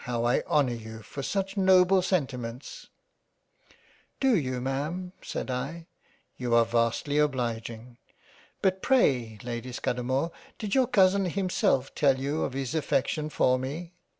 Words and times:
how 0.00 0.24
I 0.24 0.40
honour 0.48 0.74
you 0.74 1.00
for 1.02 1.22
such 1.22 1.56
Noble 1.56 2.02
Senti 2.02 2.36
ments!"" 2.36 2.88
Do 4.20 4.36
you 4.36 4.60
Ma'am? 4.60 5.12
said 5.22 5.48
I; 5.48 5.86
You 6.36 6.56
are 6.56 6.64
vastly 6.64 7.18
obliging. 7.18 7.96
But 8.62 8.82
pray 8.82 9.38
Lady 9.44 9.70
Scudamore 9.70 10.32
did 10.58 10.74
your 10.74 10.88
Cousin 10.88 11.26
himself 11.26 11.94
tell 11.94 12.18
you 12.18 12.42
of 12.42 12.54
his 12.54 12.74
affection 12.74 13.30
for 13.30 13.60
me 13.60 13.92